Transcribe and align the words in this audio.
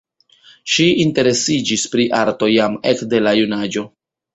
Ŝi 0.75 0.85
interesiĝis 1.03 1.85
pri 1.95 2.09
arto 2.23 2.53
jam 2.57 2.83
ekde 2.97 3.25
la 3.29 3.41
junaĝo. 3.45 3.91